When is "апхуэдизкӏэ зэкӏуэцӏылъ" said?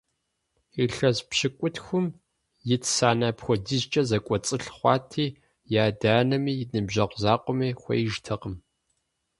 3.31-4.67